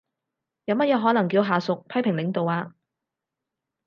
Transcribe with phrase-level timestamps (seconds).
[0.65, 2.73] 有乜嘢可能叫下屬批評領導呀？